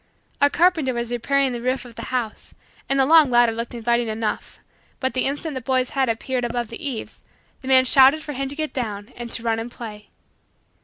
A 0.41 0.49
carpenter 0.49 0.95
was 0.95 1.11
repairing 1.11 1.53
the 1.53 1.61
roof 1.61 1.85
of 1.85 1.93
the 1.93 2.05
house 2.05 2.55
and 2.89 2.99
the 2.99 3.05
long 3.05 3.29
ladder 3.29 3.51
looked 3.51 3.75
inviting 3.75 4.07
enough, 4.07 4.59
but, 4.99 5.13
the 5.13 5.25
instant 5.25 5.53
the 5.53 5.61
boy's 5.61 5.91
head 5.91 6.09
appeared 6.09 6.43
above 6.43 6.69
the 6.69 6.83
eaves, 6.83 7.21
the 7.61 7.67
man 7.67 7.85
shouted 7.85 8.23
for 8.23 8.33
him 8.33 8.49
to 8.49 8.55
get 8.55 8.73
down 8.73 9.09
and 9.15 9.29
to 9.29 9.43
run 9.43 9.59
and 9.59 9.69
play. 9.69 10.09